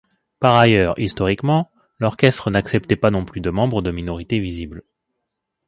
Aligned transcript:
Par 0.39 0.55
ailleurs, 0.57 0.97
historiquement, 0.97 1.69
l'orchestre 1.99 2.49
n'acceptait 2.49 2.95
pas 2.95 3.11
non 3.11 3.23
plus 3.23 3.39
de 3.39 3.51
membres 3.51 3.83
de 3.83 3.91
minorités 3.91 4.39
visibles. 4.39 4.81